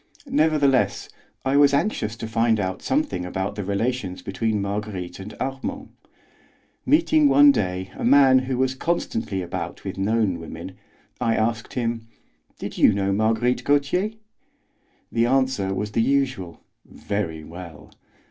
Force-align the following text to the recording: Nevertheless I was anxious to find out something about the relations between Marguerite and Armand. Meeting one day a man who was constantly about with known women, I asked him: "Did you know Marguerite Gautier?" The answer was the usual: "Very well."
Nevertheless 0.31 1.09
I 1.45 1.57
was 1.57 1.75
anxious 1.75 2.15
to 2.15 2.27
find 2.27 2.59
out 2.59 2.81
something 2.81 3.23
about 3.23 3.53
the 3.53 3.63
relations 3.63 4.23
between 4.23 4.59
Marguerite 4.59 5.19
and 5.19 5.35
Armand. 5.39 5.89
Meeting 6.87 7.29
one 7.29 7.51
day 7.51 7.91
a 7.95 8.03
man 8.03 8.39
who 8.39 8.57
was 8.57 8.73
constantly 8.73 9.43
about 9.43 9.83
with 9.83 9.99
known 9.99 10.39
women, 10.39 10.71
I 11.19 11.35
asked 11.35 11.73
him: 11.75 12.07
"Did 12.57 12.79
you 12.79 12.93
know 12.93 13.13
Marguerite 13.13 13.63
Gautier?" 13.63 14.13
The 15.11 15.27
answer 15.27 15.71
was 15.71 15.91
the 15.91 16.01
usual: 16.01 16.61
"Very 16.83 17.43
well." 17.43 17.91